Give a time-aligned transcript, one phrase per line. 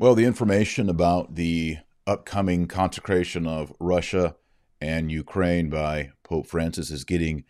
[0.00, 4.34] Well, the information about the upcoming consecration of Russia
[4.80, 7.44] and Ukraine by Pope Francis is getting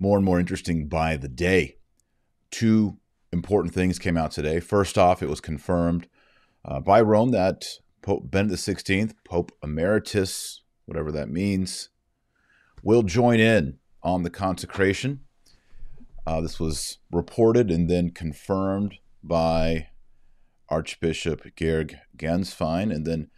[0.00, 1.76] more and more interesting by the day.
[2.50, 2.98] Two
[3.32, 4.58] important things came out today.
[4.58, 6.08] First off, it was confirmed
[6.64, 7.66] uh, by Rome that
[8.02, 11.90] Pope Benedict XVI, Pope Emeritus, whatever that means,
[12.82, 15.20] will join in on the consecration.
[16.26, 19.86] Uh, this was reported and then confirmed by
[20.72, 22.94] Archbishop Georg Gänswein.
[22.94, 23.28] And then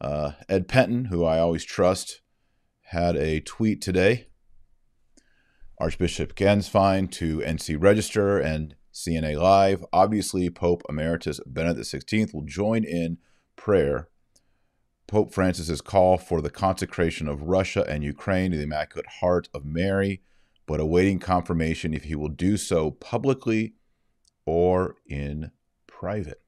[0.00, 2.20] uh, Ed Pentin, who I always trust,
[2.84, 4.28] had a tweet today.
[5.78, 9.84] Archbishop Gänswein to NC Register and CNA Live.
[9.92, 13.18] Obviously, Pope Emeritus Benedict XVI will join in
[13.56, 14.08] prayer.
[15.08, 19.64] Pope Francis's call for the consecration of Russia and Ukraine to the Immaculate Heart of
[19.64, 20.22] Mary,
[20.66, 23.74] but awaiting confirmation if he will do so publicly
[24.46, 25.50] or in
[25.88, 26.40] private.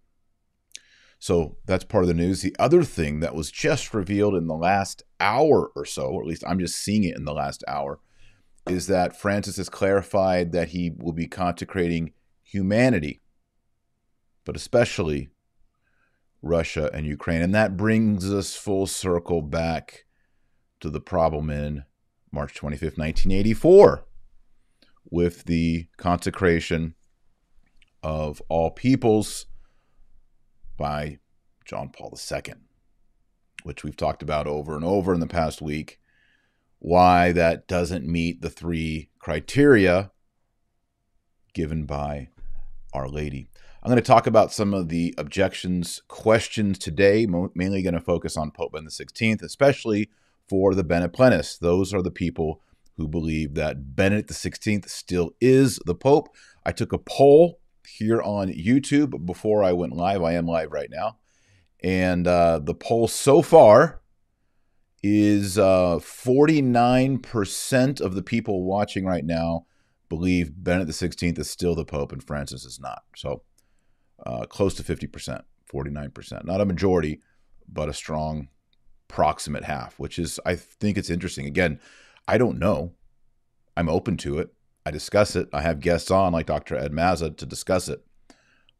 [1.22, 2.42] So that's part of the news.
[2.42, 6.26] The other thing that was just revealed in the last hour or so, or at
[6.26, 8.00] least I'm just seeing it in the last hour,
[8.66, 12.12] is that Francis has clarified that he will be consecrating
[12.42, 13.20] humanity,
[14.44, 15.30] but especially
[16.42, 17.40] Russia and Ukraine.
[17.40, 20.06] And that brings us full circle back
[20.80, 21.84] to the problem in
[22.32, 24.04] March 25th, 1984,
[25.08, 26.96] with the consecration
[28.02, 29.46] of all peoples
[30.76, 31.18] by
[31.64, 32.54] John Paul II,
[33.62, 35.98] which we've talked about over and over in the past week.
[36.78, 40.10] Why that doesn't meet the three criteria
[41.54, 42.28] given by
[42.92, 43.48] Our Lady.
[43.82, 48.36] I'm going to talk about some of the objections, questions today, mainly going to focus
[48.36, 50.08] on Pope Benedict XVI, especially
[50.48, 51.58] for the Beneplenists.
[51.58, 52.60] Those are the people
[52.96, 56.28] who believe that Benedict XVI still is the Pope.
[56.64, 57.58] I took a poll
[57.98, 60.22] here on YouTube before I went live.
[60.22, 61.18] I am live right now.
[61.82, 64.00] And uh, the poll so far
[65.02, 69.66] is uh, 49% of the people watching right now
[70.08, 73.02] believe Benedict XVI is still the Pope and Francis is not.
[73.16, 73.42] So
[74.24, 76.44] uh, close to 50%, 49%.
[76.44, 77.20] Not a majority,
[77.66, 78.48] but a strong
[79.08, 81.46] proximate half, which is, I think it's interesting.
[81.46, 81.80] Again,
[82.28, 82.92] I don't know.
[83.76, 84.54] I'm open to it.
[84.84, 85.48] I discuss it.
[85.52, 86.76] I have guests on like Dr.
[86.76, 88.04] Ed Mazza to discuss it.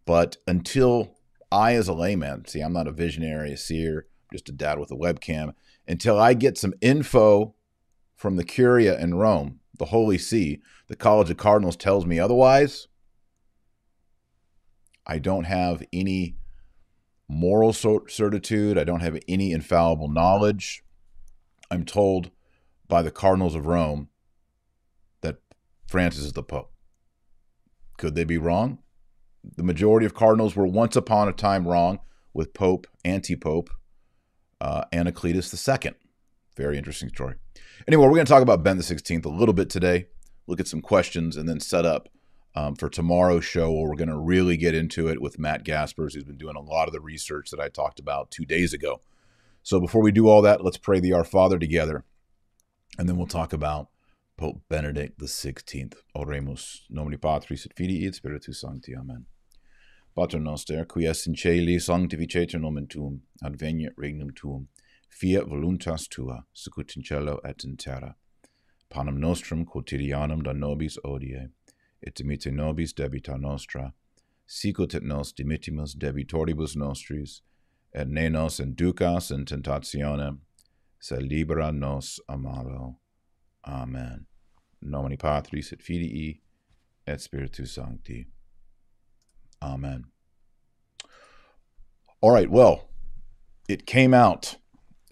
[0.05, 1.17] But until
[1.51, 4.91] I, as a layman, see, I'm not a visionary, a seer, just a dad with
[4.91, 5.55] a webcam,
[5.87, 7.55] until I get some info
[8.17, 12.89] from the Curia in Rome, the Holy See, the College of Cardinals tells me otherwise,
[15.07, 16.37] I don't have any
[17.29, 18.79] moral certitude.
[18.79, 20.85] I don't have any infallible knowledge.
[21.71, 22.31] I'm told
[22.89, 24.09] by the Cardinals of Rome
[25.93, 26.73] Francis is the Pope.
[27.99, 28.79] Could they be wrong?
[29.45, 31.99] The majority of cardinals were once upon a time wrong
[32.33, 33.69] with Pope, anti Pope,
[34.59, 35.53] uh, Anacletus
[35.85, 35.93] II.
[36.57, 37.35] Very interesting story.
[37.87, 40.07] Anyway, we're going to talk about Ben the 16th a little bit today,
[40.47, 42.09] look at some questions, and then set up
[42.55, 46.15] um, for tomorrow's show where we're going to really get into it with Matt Gaspers,
[46.15, 49.03] who's been doing a lot of the research that I talked about two days ago.
[49.63, 52.05] So before we do all that, let's pray the Our Father together,
[52.99, 53.89] and then we'll talk about
[54.43, 56.03] Pope Benedict the Sixteenth.
[56.17, 58.93] Oremus, nomini Patris et Filii et Spiritus Sancti.
[58.93, 59.27] Amen.
[60.17, 64.67] Pater noster, qui es in celi, sanctificetur nomen tuum, adveniat regnum tuum,
[65.09, 68.17] fiat voluntas tua, sicut in cielo et in terra.
[68.91, 71.51] Panem nostrum quotidianum da nobis odie,
[72.03, 73.93] et dimitte nobis debita nostra,
[74.45, 77.43] sicut et nos dimittimus debitoribus nostris,
[77.95, 80.41] et ne nos inducas in tentationem,
[80.99, 82.97] se libera nos a malo.
[83.65, 84.27] Amen.
[84.83, 86.41] Nomini Patris et Filii
[87.07, 88.27] et Spiritus Sancti.
[89.63, 90.05] Amen.
[92.21, 92.89] All right, well,
[93.69, 94.57] it came out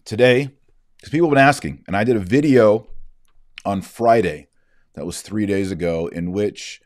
[0.04, 0.50] today
[0.96, 2.86] because people have been asking, and I did a video
[3.64, 4.48] on Friday
[4.94, 6.80] that was three days ago in which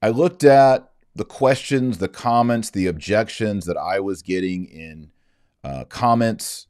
[0.00, 5.10] I looked at the questions, the comments, the objections that I was getting in
[5.64, 6.66] uh, comments,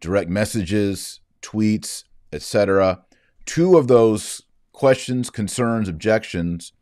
[0.00, 3.04] direct messages, tweets, etc.
[3.44, 4.42] Two of those
[4.72, 6.72] questions, concerns, objections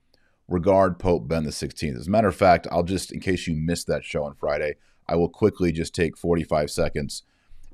[0.49, 1.97] regard Pope Ben the 16th.
[1.97, 4.75] As a matter of fact, I'll just, in case you missed that show on Friday,
[5.09, 7.23] I will quickly just take 45 seconds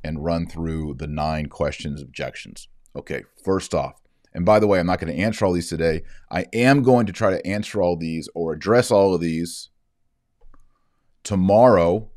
[0.05, 2.69] and run through the nine questions, objections.
[2.95, 4.01] Okay, first off,
[4.33, 6.03] and by the way, I'm not going to answer all these today.
[6.31, 9.71] I am going to try to answer all these or address all of these
[11.25, 12.11] tomorrow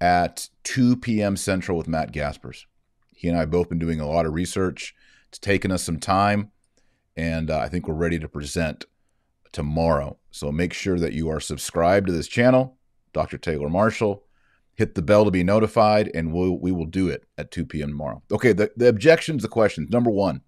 [0.00, 1.36] at 2 p.m.
[1.36, 2.66] Central with Matt Gaspers.
[3.14, 4.94] He and I have both been doing a lot of research.
[5.28, 6.50] It's taken us some time
[7.16, 8.84] and uh, I think we're ready to present
[9.52, 10.18] tomorrow.
[10.30, 12.78] So make sure that you are subscribed to this channel,
[13.12, 13.38] Dr.
[13.38, 14.24] Taylor Marshall,
[14.74, 17.90] hit the bell to be notified, and we'll, we will do it at 2 p.m.
[17.90, 18.22] tomorrow.
[18.32, 19.90] Okay, the, the objections, the questions.
[19.90, 20.40] Number one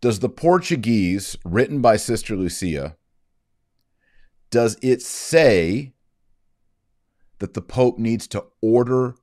[0.00, 2.96] Does the Portuguese written by Sister Lucia,
[4.50, 5.92] does it say
[7.38, 9.14] that the Pope needs to order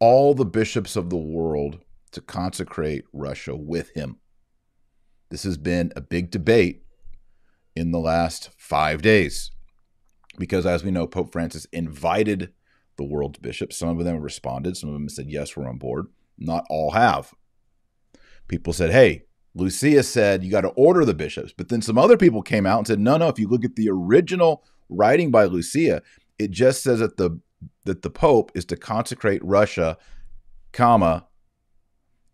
[0.00, 1.78] all the bishops of the world
[2.12, 4.18] to consecrate Russia with him?
[5.30, 6.82] This has been a big debate
[7.76, 9.50] in the last five days
[10.38, 12.52] because, as we know, Pope Francis invited
[12.96, 13.76] the world's bishops.
[13.76, 16.06] Some of them responded, some of them said, Yes, we're on board.
[16.38, 17.34] Not all have.
[18.48, 21.52] People said, Hey, Lucia said you got to order the bishops.
[21.56, 23.76] But then some other people came out and said, No, no, if you look at
[23.76, 26.02] the original writing by Lucia,
[26.38, 27.40] it just says that the
[27.84, 29.96] that the Pope is to consecrate Russia,
[30.72, 31.26] comma,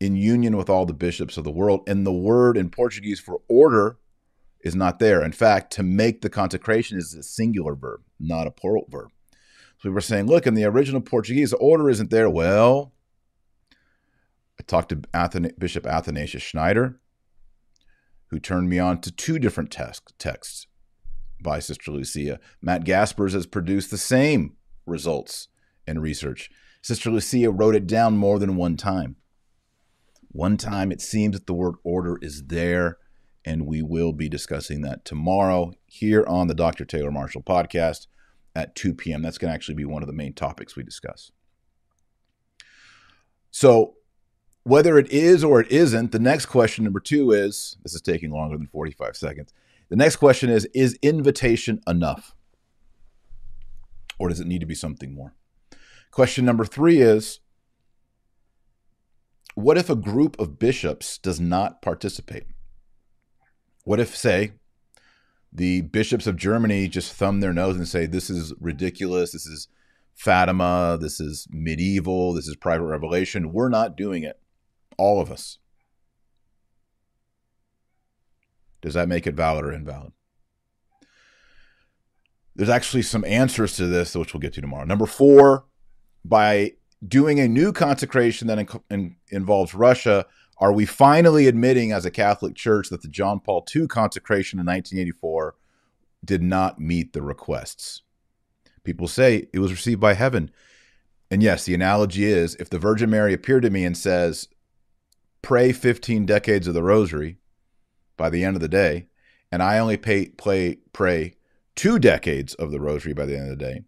[0.05, 1.81] in union with all the bishops of the world.
[1.87, 3.97] And the word in Portuguese for order
[4.61, 5.25] is not there.
[5.25, 9.09] In fact, to make the consecration is a singular verb, not a plural verb.
[9.79, 12.29] So we were saying, look, in the original Portuguese, order isn't there.
[12.29, 12.93] Well,
[14.61, 17.01] I talked to Athan- Bishop Athanasius Schneider,
[18.29, 19.71] who turned me on to two different
[20.19, 20.67] texts
[21.43, 22.41] by Sister Lucia.
[22.61, 25.49] Matt Gaspers has produced the same results
[25.87, 26.51] in research.
[26.83, 29.17] Sister Lucia wrote it down more than one time.
[30.35, 32.99] One time it seems that the word order is there,
[33.45, 36.85] and we will be discussing that tomorrow here on the Dr.
[36.85, 38.09] Taylor Marshall podcast
[38.53, 39.23] at 2 p.m.
[39.23, 41.31] That's going to actually be one of the main topics we discuss.
[43.53, 43.95] So,
[44.65, 48.33] whether it is or it isn't, the next question, number two, is this is taking
[48.33, 49.55] longer than 45 seconds.
[49.89, 52.35] The next question is Is invitation enough?
[54.19, 55.37] Or does it need to be something more?
[56.11, 57.39] Question number three is
[59.55, 62.45] what if a group of bishops does not participate?
[63.85, 64.53] What if, say,
[65.53, 69.69] the bishops of Germany just thumb their nose and say, this is ridiculous, this is
[70.15, 73.53] Fatima, this is medieval, this is private revelation.
[73.53, 74.41] We're not doing it.
[74.97, 75.59] All of us.
[78.81, 80.13] Does that make it valid or invalid?
[82.57, 84.85] There's actually some answers to this, which we'll get to tomorrow.
[84.85, 85.65] Number four,
[86.25, 86.73] by
[87.07, 90.27] doing a new consecration that in, in, involves Russia,
[90.59, 94.67] are we finally admitting as a Catholic Church that the John Paul II consecration in
[94.67, 95.55] 1984
[96.25, 98.03] did not meet the requests?
[98.85, 100.51] People say it was received by heaven.
[101.31, 104.49] And yes, the analogy is if the Virgin Mary appeared to me and says,
[105.43, 107.39] pray 15 decades of the rosary
[108.17, 109.07] by the end of the day,
[109.51, 111.35] and I only pay, play, pray
[111.75, 113.83] two decades of the rosary by the end of the day,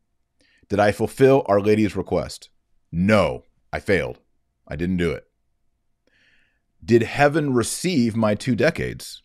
[0.69, 2.51] did I fulfill Our Lady's request?
[2.99, 3.45] No,
[3.75, 4.21] I failed.
[4.67, 5.25] I didn't do it.
[6.83, 9.23] Did heaven receive my two decades,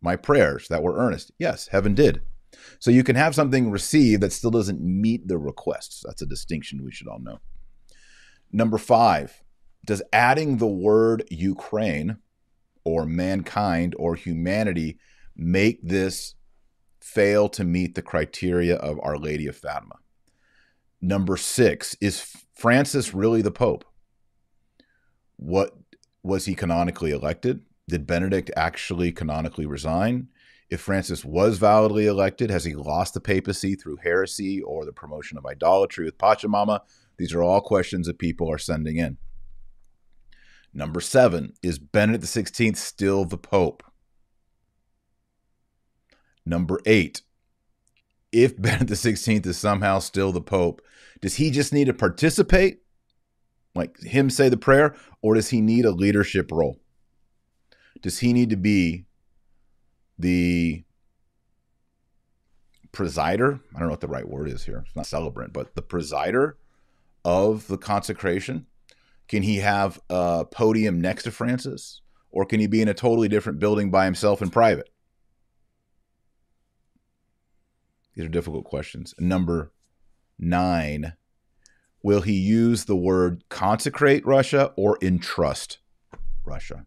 [0.00, 1.32] my prayers that were earnest?
[1.36, 2.22] Yes, heaven did.
[2.78, 6.04] So you can have something received that still doesn't meet the requests.
[6.06, 7.40] That's a distinction we should all know.
[8.52, 9.42] Number five,
[9.84, 12.18] does adding the word Ukraine
[12.84, 15.00] or mankind or humanity
[15.34, 16.36] make this
[17.00, 19.96] fail to meet the criteria of Our Lady of Fatima?
[21.00, 23.86] Number six, is Francis really the Pope?
[25.36, 25.78] What
[26.22, 27.62] was he canonically elected?
[27.88, 30.28] Did Benedict actually canonically resign?
[30.68, 35.38] If Francis was validly elected, has he lost the papacy through heresy or the promotion
[35.38, 36.80] of idolatry with Pachamama?
[37.16, 39.16] These are all questions that people are sending in.
[40.74, 43.82] Number seven, is Benedict XVI still the Pope?
[46.44, 47.22] Number eight,
[48.32, 50.82] if Benedict XVI is somehow still the Pope,
[51.20, 52.82] does he just need to participate,
[53.74, 56.78] like him say the prayer, or does he need a leadership role?
[58.02, 59.04] Does he need to be
[60.18, 60.84] the
[62.92, 63.60] presider?
[63.74, 64.84] I don't know what the right word is here.
[64.86, 66.54] It's not celebrant, but the presider
[67.24, 68.66] of the consecration?
[69.28, 72.00] Can he have a podium next to Francis?
[72.32, 74.89] Or can he be in a totally different building by himself in private?
[78.14, 79.14] These are difficult questions.
[79.18, 79.72] Number
[80.38, 81.14] nine,
[82.02, 85.78] will he use the word consecrate Russia or entrust
[86.44, 86.86] Russia?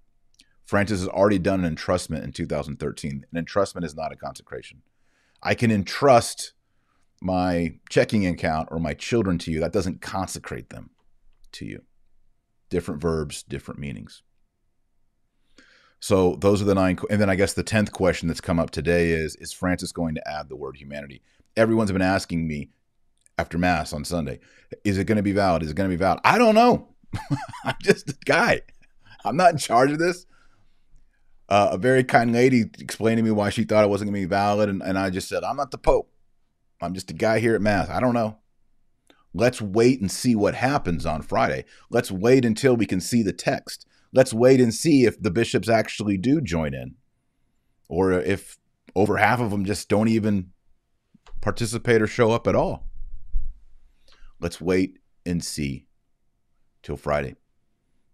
[0.66, 3.26] Francis has already done an entrustment in 2013.
[3.32, 4.82] An entrustment is not a consecration.
[5.42, 6.54] I can entrust
[7.22, 9.60] my checking account or my children to you.
[9.60, 10.90] That doesn't consecrate them
[11.54, 11.84] to you.
[12.70, 14.24] Different verbs, different meanings.
[16.04, 17.00] So those are the nine.
[17.10, 20.16] And then I guess the 10th question that's come up today is Is Francis going
[20.16, 21.22] to add the word humanity?
[21.56, 22.72] Everyone's been asking me
[23.38, 24.42] after Mass on Sunday,
[24.84, 25.64] Is it going to be valid?
[25.64, 26.20] Is it going to be valid?
[26.26, 26.90] I don't know.
[27.64, 28.64] I'm just a guy.
[29.24, 30.26] I'm not in charge of this.
[31.48, 34.28] Uh, a very kind lady explained to me why she thought it wasn't going to
[34.28, 34.68] be valid.
[34.68, 36.12] And, and I just said, I'm not the Pope.
[36.82, 37.88] I'm just a guy here at Mass.
[37.88, 38.40] I don't know.
[39.34, 41.64] Let's wait and see what happens on Friday.
[41.90, 43.88] Let's wait until we can see the text.
[44.14, 46.96] Let's wait and see if the bishops actually do join in
[47.90, 48.58] or if
[48.96, 50.52] over half of them just don't even
[51.42, 52.88] participate or show up at all.
[54.40, 55.88] Let's wait and see
[56.84, 57.36] till Friday.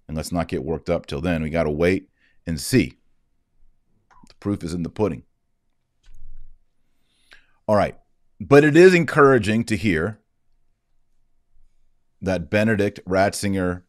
[0.07, 1.43] And let's not get worked up till then.
[1.43, 2.09] We got to wait
[2.47, 2.97] and see.
[4.27, 5.23] The proof is in the pudding.
[7.67, 7.97] All right.
[8.39, 10.19] But it is encouraging to hear
[12.21, 13.83] that Benedict Ratzinger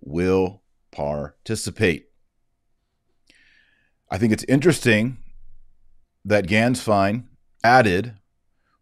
[0.00, 0.62] will
[0.96, 2.08] participate.
[4.10, 5.18] I think it's interesting
[6.24, 7.24] that Gänswein
[7.62, 8.14] added,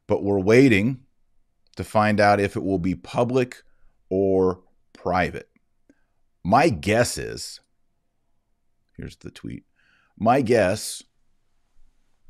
[0.07, 1.01] but we're waiting
[1.77, 3.63] to find out if it will be public
[4.09, 4.61] or
[4.93, 5.49] private.
[6.45, 7.61] My guess is
[8.97, 9.65] here's the tweet.
[10.17, 11.03] My guess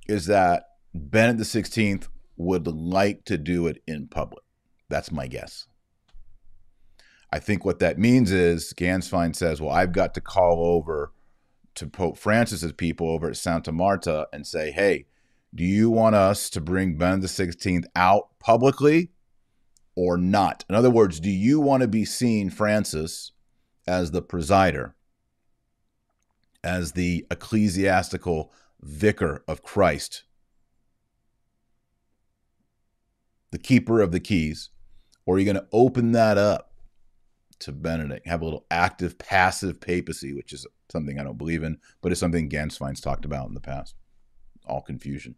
[0.08, 0.64] is that
[0.94, 4.44] Benedict the 16th would like to do it in public.
[4.88, 5.66] That's my guess.
[7.34, 11.12] I think what that means is Gänswein says, Well, I've got to call over
[11.74, 15.06] to Pope Francis's people over at Santa Marta and say, Hey,
[15.52, 19.10] do you want us to bring Benedict XVI out publicly
[19.96, 20.64] or not?
[20.68, 23.32] In other words, do you want to be seen, Francis,
[23.84, 24.92] as the presider,
[26.62, 30.22] as the ecclesiastical vicar of Christ,
[33.50, 34.70] the keeper of the keys?
[35.26, 36.70] Or are you going to open that up
[37.60, 41.78] to Benedict, have a little active, passive papacy, which is something I don't believe in,
[42.02, 43.94] but it's something Gänswein's talked about in the past.
[44.66, 45.36] All confusion.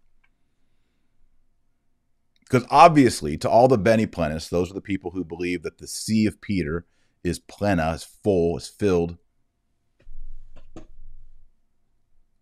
[2.40, 5.88] Because obviously, to all the Beni Plenis, those are the people who believe that the
[5.88, 6.86] See of Peter
[7.24, 9.18] is plena, is full, is filled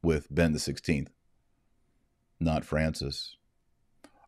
[0.02, 1.08] with Ben the 16th,
[2.38, 3.36] not Francis.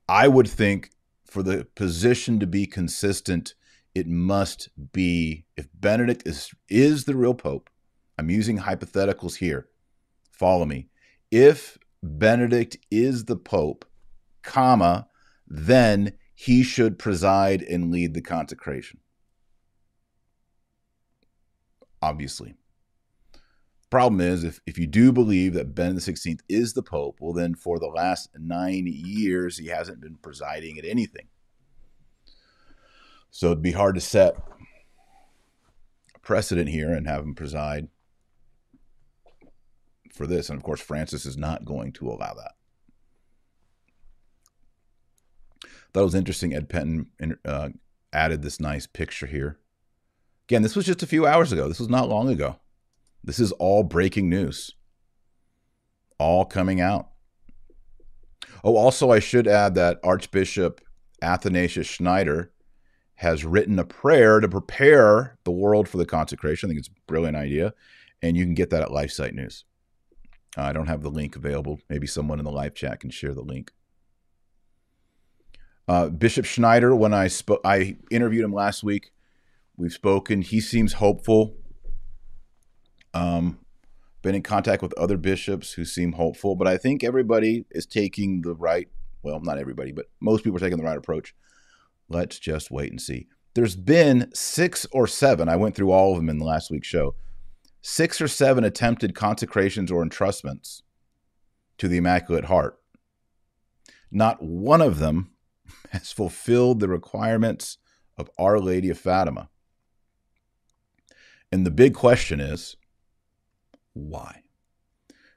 [0.08, 0.90] I would think
[1.24, 3.54] for the position to be consistent
[3.96, 7.70] it must be if Benedict is is the real pope.
[8.18, 9.68] I'm using hypotheticals here.
[10.30, 10.88] Follow me.
[11.30, 13.86] If Benedict is the pope,
[14.42, 15.08] comma,
[15.48, 19.00] then he should preside and lead the consecration.
[22.02, 22.54] Obviously.
[23.88, 27.54] Problem is, if, if you do believe that Benedict XVI is the Pope, well, then
[27.54, 31.28] for the last nine years, he hasn't been presiding at anything.
[33.36, 34.34] So it'd be hard to set
[36.14, 37.88] a precedent here and have him preside
[40.10, 40.48] for this.
[40.48, 42.52] And of course, Francis is not going to allow that.
[45.92, 46.54] That was interesting.
[46.54, 47.08] Ed Pentin
[47.44, 47.68] uh,
[48.10, 49.58] added this nice picture here.
[50.48, 51.68] Again, this was just a few hours ago.
[51.68, 52.56] This was not long ago.
[53.22, 54.74] This is all breaking news,
[56.18, 57.10] all coming out.
[58.64, 60.80] Oh, also, I should add that Archbishop
[61.20, 62.50] Athanasius Schneider
[63.16, 66.68] has written a prayer to prepare the world for the consecration.
[66.68, 67.72] I think it's a brilliant idea.
[68.22, 69.64] And you can get that at LifeSite News.
[70.56, 71.80] Uh, I don't have the link available.
[71.88, 73.72] Maybe someone in the live chat can share the link.
[75.88, 79.12] Uh, Bishop Schneider, when I spoke, I interviewed him last week.
[79.76, 80.42] We've spoken.
[80.42, 81.54] He seems hopeful.
[83.14, 83.60] Um,
[84.22, 88.42] been in contact with other bishops who seem hopeful, but I think everybody is taking
[88.42, 88.88] the right.
[89.22, 91.34] Well, not everybody, but most people are taking the right approach.
[92.08, 93.26] Let's just wait and see.
[93.54, 96.88] There's been six or seven, I went through all of them in the last week's
[96.88, 97.14] show,
[97.80, 100.82] six or seven attempted consecrations or entrustments
[101.78, 102.78] to the Immaculate Heart.
[104.10, 105.30] Not one of them
[105.90, 107.78] has fulfilled the requirements
[108.18, 109.48] of Our Lady of Fatima.
[111.50, 112.76] And the big question is
[113.94, 114.42] why?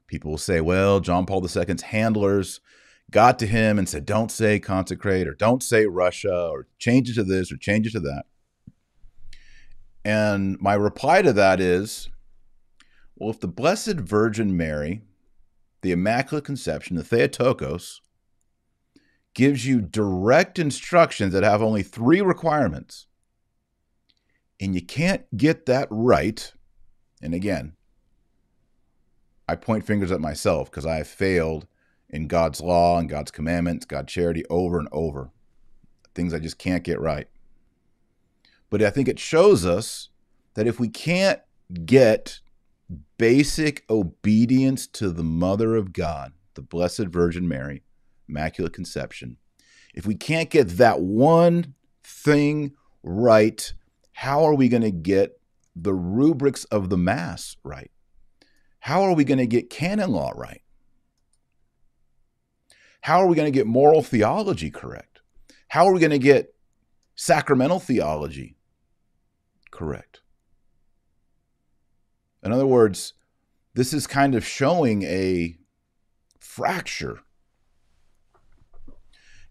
[0.07, 2.59] People will say, well, John Paul II's handlers
[3.11, 7.15] got to him and said, don't say consecrate or don't say Russia or change it
[7.15, 8.25] to this or change it to that.
[10.05, 12.09] And my reply to that is,
[13.15, 15.01] well, if the Blessed Virgin Mary,
[15.81, 18.01] the Immaculate Conception, the Theotokos,
[19.33, 23.07] gives you direct instructions that have only three requirements,
[24.59, 26.53] and you can't get that right,
[27.21, 27.73] and again,
[29.47, 31.67] I point fingers at myself because I have failed
[32.09, 35.31] in God's law and God's commandments, God's charity over and over.
[36.15, 37.27] Things I just can't get right.
[38.69, 40.09] But I think it shows us
[40.55, 41.39] that if we can't
[41.85, 42.39] get
[43.17, 47.83] basic obedience to the Mother of God, the Blessed Virgin Mary,
[48.27, 49.37] Immaculate Conception,
[49.93, 52.73] if we can't get that one thing
[53.03, 53.73] right,
[54.13, 55.39] how are we going to get
[55.75, 57.91] the rubrics of the Mass right?
[58.81, 60.61] How are we going to get canon law right?
[63.01, 65.21] How are we going to get moral theology correct?
[65.69, 66.53] How are we going to get
[67.21, 68.55] Sacramental theology,
[69.71, 70.21] correct.
[72.41, 73.13] In other words,
[73.73, 75.57] this is kind of showing a
[76.39, 77.19] fracture.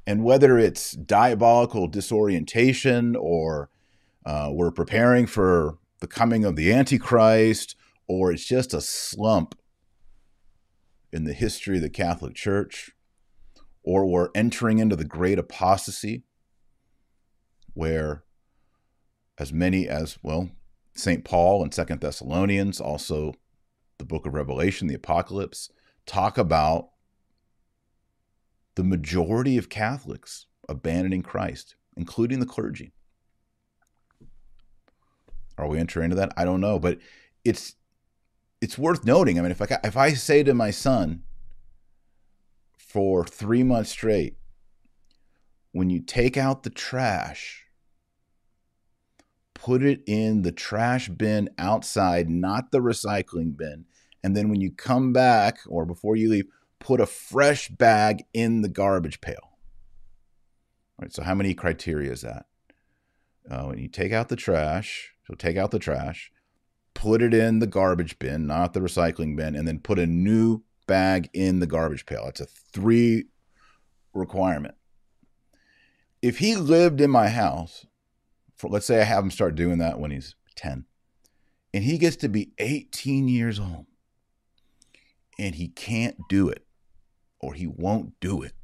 [0.06, 3.68] And whether it's diabolical disorientation or
[4.24, 7.76] uh, we're preparing for the coming of the Antichrist
[8.06, 9.54] or it's just a slump
[11.12, 12.92] in the history of the Catholic Church,
[13.88, 16.22] or we're entering into the great apostasy,
[17.72, 18.22] where
[19.38, 20.50] as many as, well,
[20.94, 21.24] St.
[21.24, 23.32] Paul and Second Thessalonians, also
[23.96, 25.70] the book of Revelation, the Apocalypse,
[26.04, 26.90] talk about
[28.74, 32.92] the majority of Catholics abandoning Christ, including the clergy.
[35.56, 36.34] Are we entering into that?
[36.36, 36.98] I don't know, but
[37.42, 37.74] it's
[38.60, 39.38] it's worth noting.
[39.38, 41.22] I mean, if I if I say to my son
[42.88, 44.36] for three months straight,
[45.72, 47.66] when you take out the trash,
[49.54, 53.84] put it in the trash bin outside, not the recycling bin,
[54.22, 56.46] and then when you come back or before you leave,
[56.78, 59.36] put a fresh bag in the garbage pail.
[59.42, 61.12] All right.
[61.12, 62.46] So how many criteria is that?
[63.48, 66.32] Uh, when you take out the trash, so take out the trash
[66.98, 70.62] put it in the garbage bin, not the recycling bin, and then put a new
[70.88, 72.26] bag in the garbage pail.
[72.26, 73.26] It's a three
[74.12, 74.74] requirement.
[76.20, 77.86] If he lived in my house,
[78.56, 80.84] for, let's say I have him start doing that when he's 10,
[81.72, 83.86] and he gets to be 18 years old,
[85.38, 86.66] and he can't do it,
[87.40, 88.54] or he won't do it,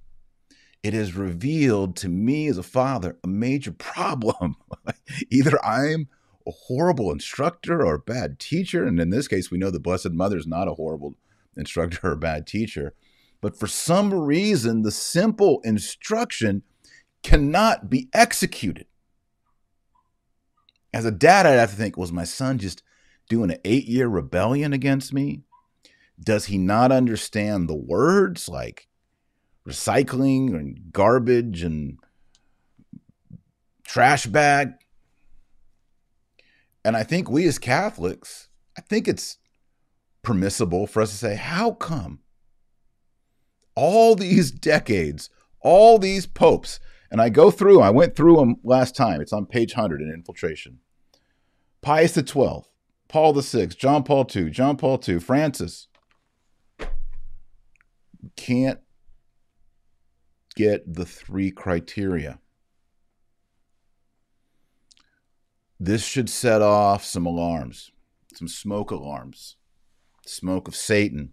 [0.82, 4.56] it has revealed to me as a father a major problem.
[5.30, 6.08] Either I'm
[6.46, 8.84] a horrible instructor or a bad teacher.
[8.84, 11.14] And in this case, we know the Blessed Mother is not a horrible
[11.56, 12.94] instructor or a bad teacher.
[13.40, 16.62] But for some reason, the simple instruction
[17.22, 18.86] cannot be executed.
[20.92, 22.82] As a dad, I'd have to think, was my son just
[23.28, 25.42] doing an eight year rebellion against me?
[26.18, 28.88] Does he not understand the words like
[29.68, 31.98] recycling and garbage and
[33.86, 34.74] trash bag?
[36.84, 39.38] And I think we as Catholics, I think it's
[40.24, 42.20] permissible for us to say, how come
[43.74, 48.96] all these decades, all these popes, and I go through, I went through them last
[48.96, 49.20] time.
[49.20, 50.80] It's on page 100 in Infiltration.
[51.80, 52.62] Pius XII,
[53.08, 55.88] Paul VI, John Paul II, John Paul II, Francis.
[58.36, 58.80] Can't
[60.56, 62.38] get the three criteria.
[65.78, 67.90] This should set off some alarms,
[68.32, 69.56] some smoke alarms,
[70.26, 71.32] smoke of Satan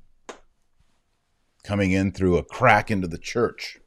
[1.63, 3.77] coming in through a crack into the church.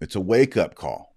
[0.00, 1.16] It's a wake up call.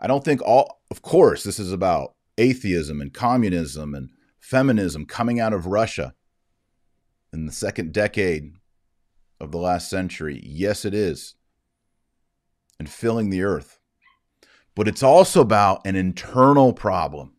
[0.00, 5.40] I don't think all, of course, this is about atheism and communism and feminism coming
[5.40, 6.14] out of Russia
[7.32, 8.52] in the second decade
[9.40, 10.40] of the last century.
[10.44, 11.34] Yes, it is.
[12.78, 13.80] And filling the earth
[14.74, 17.34] but it's also about an internal problem.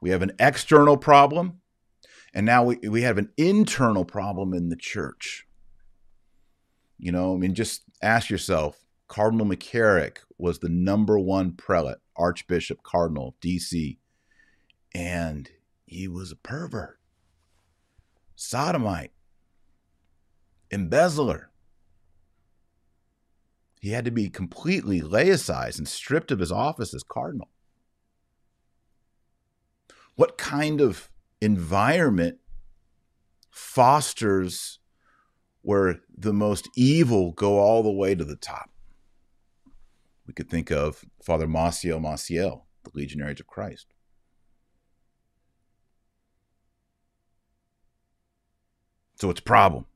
[0.00, 1.60] We have an external problem,
[2.34, 5.46] and now we, we have an internal problem in the church.
[6.98, 12.82] You know, I mean, just ask yourself Cardinal McCarrick was the number one prelate, Archbishop
[12.82, 13.98] Cardinal, DC,
[14.94, 15.50] and
[15.84, 16.98] he was a pervert,
[18.34, 19.12] sodomite,
[20.70, 21.50] embezzler.
[23.80, 27.50] He had to be completely laicized and stripped of his office as cardinal.
[30.14, 31.10] What kind of
[31.42, 32.38] environment
[33.50, 34.78] fosters
[35.62, 38.70] where the most evil go all the way to the top?
[40.26, 43.88] We could think of Father Maciel Maciel, the Legionaries of Christ.
[49.16, 49.86] So it's a problem.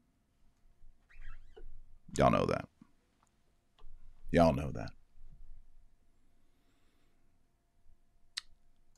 [2.18, 2.68] Y'all know that.
[4.32, 4.90] Y'all know that.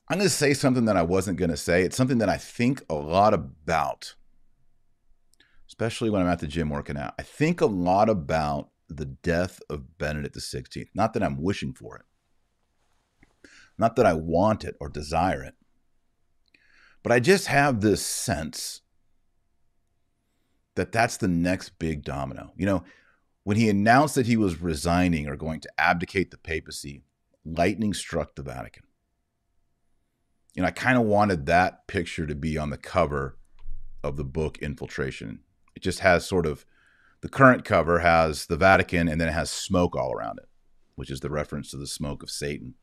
[0.09, 1.83] I'm going to say something that I wasn't going to say.
[1.83, 4.15] It's something that I think a lot about,
[5.67, 7.13] especially when I'm at the gym working out.
[7.19, 10.87] I think a lot about the death of Benedict XVI.
[10.95, 12.05] Not that I'm wishing for it,
[13.77, 15.53] not that I want it or desire it,
[17.03, 18.81] but I just have this sense
[20.73, 22.51] that that's the next big domino.
[22.57, 22.83] You know,
[23.43, 27.03] when he announced that he was resigning or going to abdicate the papacy,
[27.45, 28.83] lightning struck the Vatican.
[30.59, 33.37] You know, I kind of wanted that picture to be on the cover
[34.03, 35.39] of the book Infiltration.
[35.73, 36.65] It just has sort of
[37.21, 40.49] the current cover has the Vatican and then it has smoke all around it,
[40.95, 42.73] which is the reference to the smoke of Satan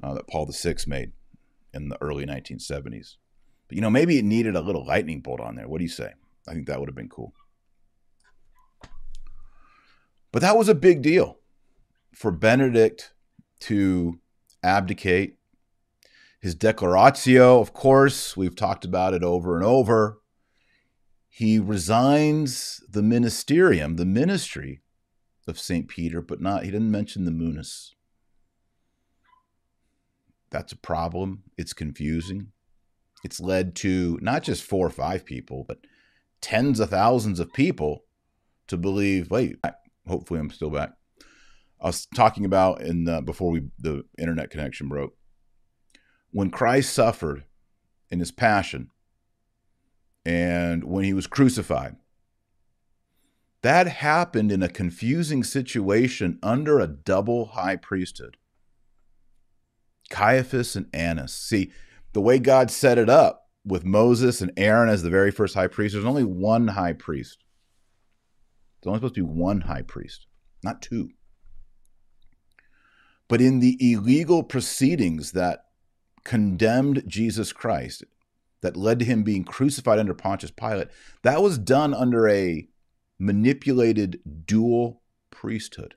[0.00, 1.10] uh, that Paul VI made
[1.74, 3.16] in the early 1970s.
[3.66, 5.66] But, you know, maybe it needed a little lightning bolt on there.
[5.66, 6.12] What do you say?
[6.46, 7.34] I think that would have been cool.
[10.30, 11.40] But that was a big deal
[12.14, 13.12] for Benedict
[13.62, 14.20] to
[14.62, 15.38] abdicate.
[16.42, 20.18] His declaratio, of course, we've talked about it over and over.
[21.28, 24.82] He resigns the ministerium, the ministry
[25.46, 25.86] of St.
[25.86, 27.94] Peter, but not, he didn't mention the munus.
[30.50, 31.44] That's a problem.
[31.56, 32.48] It's confusing.
[33.22, 35.78] It's led to not just four or five people, but
[36.40, 38.02] tens of thousands of people
[38.66, 39.58] to believe, wait,
[40.08, 40.90] hopefully I'm still back.
[41.80, 45.14] I was talking about in the, before we the internet connection broke.
[46.32, 47.44] When Christ suffered
[48.10, 48.90] in his passion
[50.24, 51.96] and when he was crucified,
[53.62, 58.36] that happened in a confusing situation under a double high priesthood.
[60.10, 61.32] Caiaphas and Annas.
[61.32, 61.70] See,
[62.12, 65.68] the way God set it up with Moses and Aaron as the very first high
[65.68, 67.44] priest, there's only one high priest.
[68.82, 70.26] There's only supposed to be one high priest,
[70.64, 71.10] not two.
[73.28, 75.66] But in the illegal proceedings that
[76.24, 78.04] condemned Jesus Christ,
[78.60, 80.88] that led to him being crucified under Pontius Pilate,
[81.22, 82.68] that was done under a
[83.18, 85.94] manipulated dual priesthood.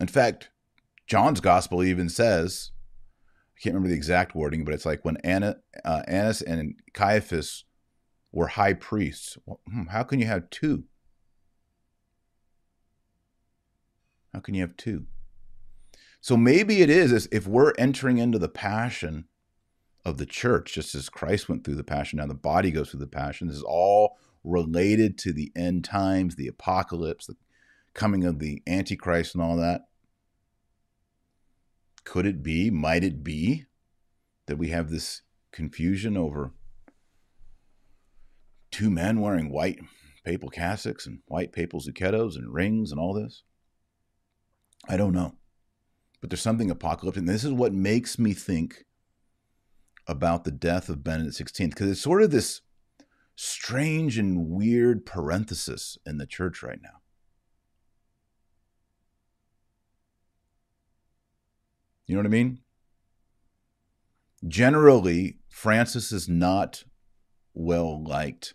[0.00, 0.50] In fact,
[1.06, 2.70] John's gospel even says,
[3.56, 7.64] I can't remember the exact wording, but it's like when Anna, uh, Annas and Caiaphas
[8.32, 9.38] were high priests.
[9.46, 10.84] Well, hmm, how can you have two?
[14.32, 15.06] How can you have two?
[16.22, 19.24] So maybe it is if we're entering into the passion
[20.04, 23.00] of the church, just as Christ went through the passion, now the body goes through
[23.00, 23.48] the passion.
[23.48, 27.34] This is all related to the end times, the apocalypse, the
[27.92, 29.82] coming of the Antichrist, and all that.
[32.04, 33.64] Could it be, might it be,
[34.46, 36.52] that we have this confusion over
[38.70, 39.80] two men wearing white
[40.24, 43.42] papal cassocks and white papal zucchettos and rings and all this?
[44.88, 45.34] I don't know
[46.22, 47.18] but there's something apocalyptic.
[47.18, 48.86] And this is what makes me think
[50.06, 52.60] about the death of Benedict XVI, because it's sort of this
[53.34, 57.00] strange and weird parenthesis in the church right now.
[62.06, 62.60] You know what I mean?
[64.46, 66.84] Generally, Francis is not
[67.52, 68.54] well liked.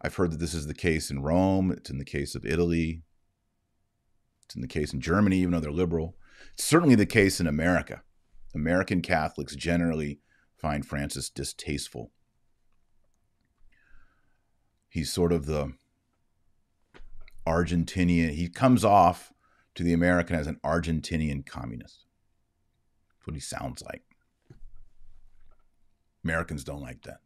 [0.00, 3.02] I've heard that this is the case in Rome, it's in the case of Italy,
[4.46, 6.16] it's in the case in Germany, even though they're liberal.
[6.54, 8.02] It's certainly the case in America.
[8.54, 10.20] American Catholics generally
[10.56, 12.12] find Francis distasteful.
[14.88, 15.74] He's sort of the
[17.46, 19.32] Argentinian, he comes off
[19.74, 22.06] to the American as an Argentinian communist.
[23.10, 24.02] That's what he sounds like.
[26.24, 27.20] Americans don't like that.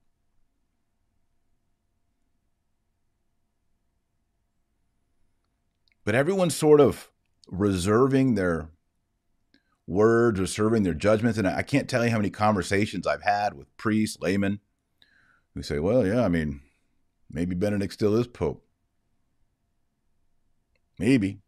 [6.05, 7.11] But everyone's sort of
[7.49, 8.71] reserving their
[9.87, 11.37] words, reserving their judgments.
[11.39, 14.61] And I can't tell you how many conversations I've had with priests, laymen,
[15.55, 16.61] who say, well, yeah, I mean,
[17.31, 18.65] maybe Benedict still is Pope.
[20.99, 21.41] Maybe.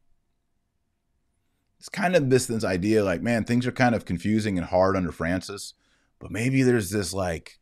[1.78, 4.96] It's kind of this, this idea like, man, things are kind of confusing and hard
[4.96, 5.74] under Francis,
[6.18, 7.58] but maybe there's this like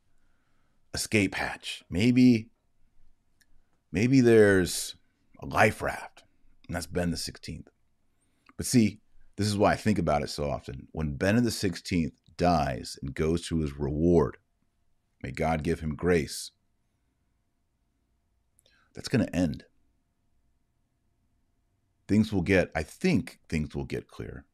[0.92, 1.82] escape hatch.
[1.88, 2.50] Maybe,
[3.92, 4.96] maybe there's
[5.40, 6.24] a life raft
[6.70, 7.66] and that's Ben the 16th.
[8.56, 9.00] But see,
[9.34, 10.86] this is why I think about it so often.
[10.92, 14.36] When Ben the 16th dies and goes to his reward,
[15.20, 16.52] may God give him grace,
[18.94, 19.64] that's going to end.
[22.06, 24.44] Things will get, I think things will get clear.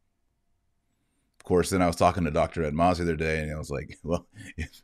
[1.38, 2.64] Of course, then I was talking to Dr.
[2.64, 4.26] Ed Moss the other day, and I was like, well,
[4.56, 4.82] if,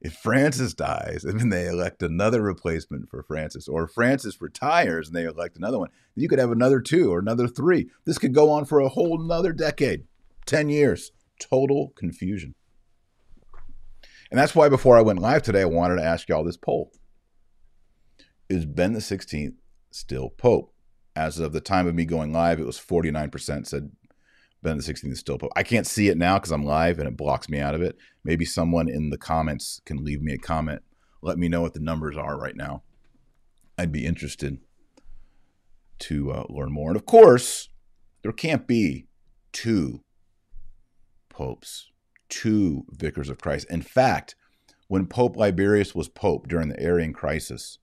[0.00, 5.16] if Francis dies and then they elect another replacement for Francis, or Francis retires and
[5.16, 7.88] they elect another one, you could have another two or another three.
[8.04, 10.04] This could go on for a whole another decade,
[10.46, 11.10] 10 years.
[11.40, 12.54] Total confusion.
[14.30, 16.92] And that's why before I went live today, I wanted to ask y'all this poll.
[18.48, 19.54] Is Ben the 16th
[19.90, 20.72] still Pope?
[21.16, 23.90] As of the time of me going live, it was 49% said
[24.62, 25.52] Ben the 16th is still Pope.
[25.56, 27.96] I can't see it now because I'm live and it blocks me out of it.
[28.24, 30.82] Maybe someone in the comments can leave me a comment.
[31.22, 32.82] Let me know what the numbers are right now.
[33.76, 34.58] I'd be interested
[36.00, 36.90] to uh, learn more.
[36.90, 37.68] And of course,
[38.22, 39.06] there can't be
[39.52, 40.02] two
[41.28, 41.90] popes,
[42.28, 43.66] two vicars of Christ.
[43.70, 44.34] In fact,
[44.88, 47.78] when Pope Liberius was pope during the Arian crisis,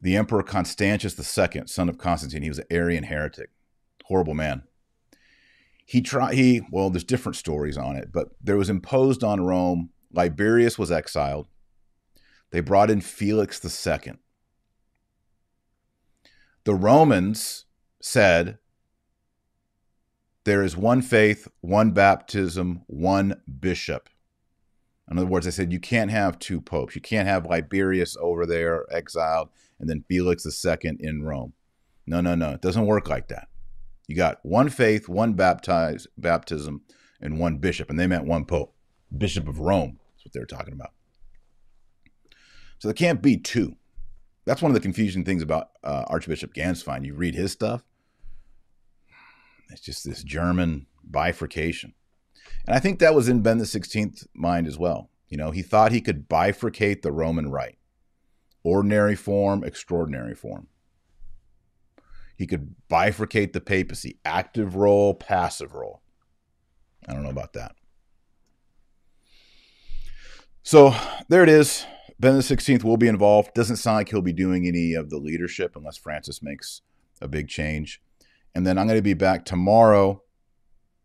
[0.00, 3.50] the Emperor Constantius II, son of Constantine, he was an Arian heretic
[4.06, 4.64] Horrible man.
[5.84, 9.90] He tried, he, well, there's different stories on it, but there was imposed on Rome.
[10.12, 11.48] Liberius was exiled.
[12.50, 14.14] They brought in Felix II.
[16.64, 17.64] The Romans
[18.00, 18.58] said,
[20.44, 24.08] There is one faith, one baptism, one bishop.
[25.10, 26.94] In other words, they said you can't have two popes.
[26.94, 31.54] You can't have Liberius over there exiled and then Felix II in Rome.
[32.06, 32.52] No, no, no.
[32.52, 33.48] It doesn't work like that.
[34.06, 36.82] You got one faith, one baptism,
[37.20, 37.88] and one bishop.
[37.88, 38.74] And they meant one pope,
[39.16, 39.98] Bishop of Rome.
[40.14, 40.92] That's what they were talking about.
[42.78, 43.76] So there can't be two.
[44.44, 47.04] That's one of the confusing things about uh, Archbishop Gänswein.
[47.04, 47.84] You read his stuff,
[49.72, 51.94] it's just this German bifurcation.
[52.66, 55.10] And I think that was in Ben the 16th mind as well.
[55.28, 57.78] You know, he thought he could bifurcate the Roman rite
[58.64, 60.68] ordinary form, extraordinary form.
[62.42, 66.02] He could bifurcate the papacy active role, passive role.
[67.06, 67.76] I don't know about that.
[70.64, 70.92] So
[71.28, 71.86] there it is.
[72.18, 73.54] Ben the 16th will be involved.
[73.54, 76.82] Doesn't sound like he'll be doing any of the leadership unless Francis makes
[77.20, 78.02] a big change.
[78.56, 80.24] And then I'm going to be back tomorrow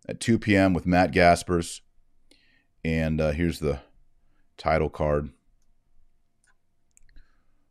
[0.09, 0.73] at 2 p.m.
[0.73, 1.83] with Matt Gaspers.
[2.83, 3.81] And uh, here's the
[4.57, 5.29] title card.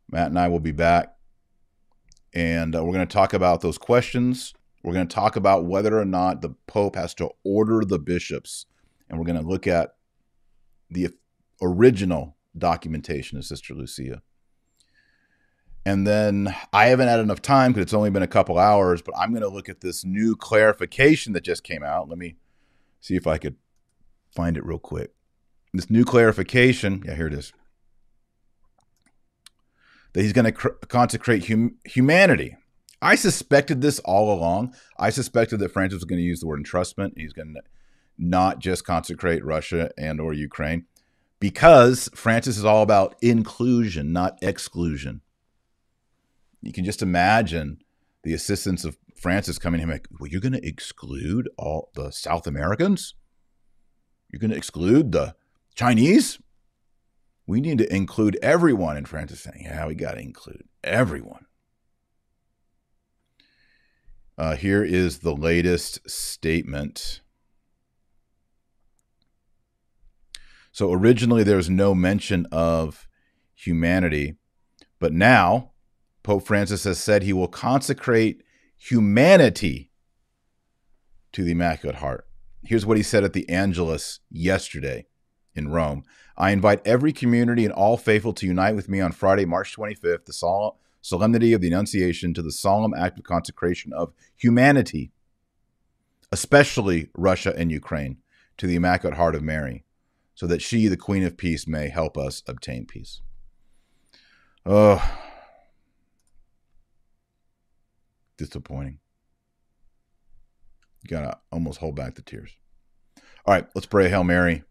[0.09, 1.16] Matt and I will be back.
[2.37, 4.53] And uh, we're going to talk about those questions.
[4.83, 8.67] We're going to talk about whether or not the Pope has to order the bishops.
[9.09, 9.95] And we're going to look at
[10.87, 11.09] the
[11.63, 14.21] original documentation of Sister Lucia.
[15.83, 19.15] And then I haven't had enough time because it's only been a couple hours, but
[19.17, 22.07] I'm going to look at this new clarification that just came out.
[22.07, 22.35] Let me
[23.01, 23.55] see if I could
[24.29, 25.11] find it real quick.
[25.73, 27.51] This new clarification, yeah, here it is.
[30.17, 32.57] That he's going to cr- consecrate hum- humanity.
[33.03, 34.73] I suspected this all along.
[34.97, 37.11] I suspected that Francis was going to use the word entrustment.
[37.15, 37.61] He's going to
[38.17, 40.87] not just consecrate Russia and or Ukraine
[41.39, 45.21] because Francis is all about inclusion, not exclusion.
[46.63, 47.77] You can just imagine
[48.23, 52.09] the assistants of Francis coming to him like, well, you're going to exclude all the
[52.09, 53.13] South Americans?
[54.31, 55.35] You're going to exclude the
[55.75, 56.39] Chinese?
[57.47, 58.97] We need to include everyone.
[58.97, 61.45] And Francis saying, yeah, we got to include everyone.
[64.37, 67.21] Uh, here is the latest statement
[70.77, 73.07] So originally there was no mention of
[73.55, 74.35] humanity,
[74.99, 75.71] but now
[76.21, 78.43] Pope Francis has said he will consecrate
[78.77, 79.89] humanity
[81.31, 82.27] to the Immaculate Heart.
[82.63, 85.07] Here's what he said at the Angelus yesterday
[85.55, 86.03] in Rome.
[86.37, 90.25] I invite every community and all faithful to unite with me on Friday, March 25th,
[90.25, 90.71] the
[91.01, 95.11] solemnity of the Annunciation, to the solemn act of consecration of humanity,
[96.31, 98.17] especially Russia and Ukraine,
[98.57, 99.83] to the Immaculate Heart of Mary
[100.35, 103.21] so that she, the Queen of Peace, may help us obtain peace.
[104.63, 105.03] Oh,
[108.37, 108.99] disappointing.
[111.01, 112.55] You gotta almost hold back the tears.
[113.45, 114.63] All right, let's pray Hail Mary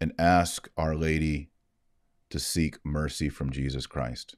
[0.00, 1.50] and ask Our Lady
[2.30, 4.36] to seek mercy from Jesus Christ.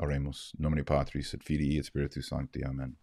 [0.00, 0.52] Oremus.
[0.58, 2.64] Nomine Patris et Filii et Spiritus Sancti.
[2.64, 2.96] Amen.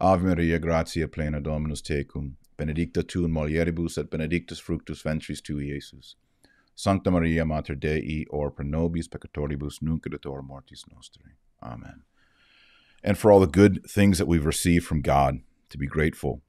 [0.00, 5.70] Ave Maria, gratia plena Dominus tecum, benedicta tu in mulieribus et benedictus fructus ventris tui,
[5.70, 6.16] Iesus.
[6.74, 11.32] Sancta Maria, Mater Dei, or pro nobis peccatoribus, nunc et hora mortis nostri.
[11.62, 12.02] Amen.
[13.02, 16.42] And for all the good things that we've received from God, to be grateful.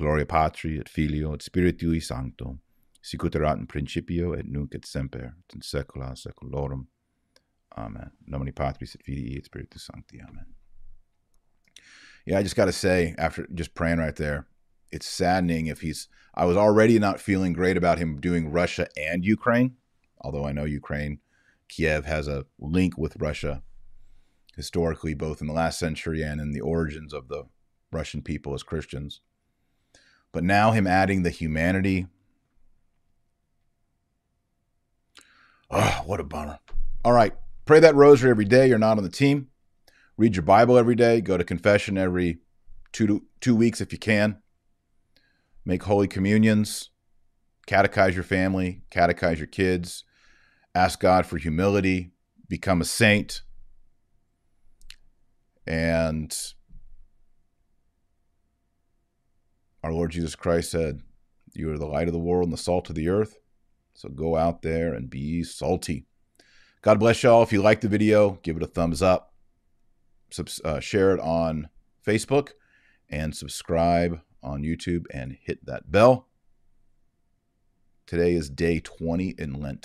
[0.00, 2.58] Gloria Patri et Filio et Spiritui Sancto,
[3.02, 6.86] sicut erat in principio et nunc et semper, et in saecula saeculorum.
[7.76, 8.10] Amen.
[8.26, 10.20] Nomine Patris et Filii et Spiritus Sancti.
[10.20, 10.46] Amen.
[12.24, 14.46] Yeah, I just got to say, after just praying right there,
[14.90, 16.08] it's saddening if he's.
[16.34, 19.76] I was already not feeling great about him doing Russia and Ukraine,
[20.20, 21.18] although I know Ukraine,
[21.68, 23.62] Kiev has a link with Russia
[24.56, 27.44] historically, both in the last century and in the origins of the
[27.92, 29.20] Russian people as Christians.
[30.32, 32.06] But now him adding the humanity.
[35.70, 36.58] Oh, what a bummer.
[37.04, 37.32] All right.
[37.64, 38.68] Pray that rosary every day.
[38.68, 39.48] You're not on the team.
[40.16, 41.20] Read your Bible every day.
[41.20, 42.38] Go to confession every
[42.92, 44.38] two two weeks if you can.
[45.64, 46.90] Make holy communions.
[47.66, 48.82] Catechize your family.
[48.90, 50.04] Catechize your kids.
[50.74, 52.12] Ask God for humility.
[52.48, 53.42] Become a saint.
[55.66, 56.36] And
[59.82, 61.00] our Lord Jesus Christ said,
[61.52, 63.38] You are the light of the world and the salt of the earth.
[63.94, 66.06] So go out there and be salty.
[66.82, 67.42] God bless y'all.
[67.42, 69.30] If you like the video, give it a thumbs up
[70.64, 71.68] uh, share it on
[72.06, 72.50] Facebook,
[73.08, 76.28] and subscribe on YouTube and hit that bell.
[78.06, 79.78] Today is day 20 in Lent.